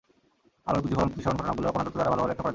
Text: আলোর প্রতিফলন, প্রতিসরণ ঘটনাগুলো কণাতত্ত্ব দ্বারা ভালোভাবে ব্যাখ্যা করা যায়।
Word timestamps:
আলোর 0.69 0.81
প্রতিফলন, 0.83 1.09
প্রতিসরণ 1.11 1.37
ঘটনাগুলো 1.39 1.67
কণাতত্ত্ব 1.73 1.97
দ্বারা 1.99 2.11
ভালোভাবে 2.11 2.27
ব্যাখ্যা 2.27 2.37
করা 2.37 2.43
যায়। 2.49 2.49